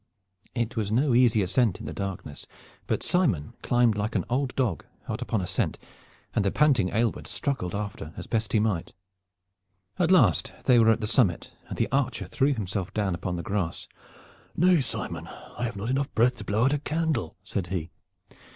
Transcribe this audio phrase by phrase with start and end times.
[0.55, 2.47] It was no easy ascent in the darkness,
[2.87, 5.77] but Simon climbed on like an old dog hot upon a scent,
[6.33, 8.93] and the panting Aylward struggled after as best he might.
[9.99, 13.43] At last they were at the summit and the archer threw himself down upon the
[13.43, 13.87] grass.
[14.57, 17.91] "Nay, Simon, I have not enough breath to blow out a candle," said he.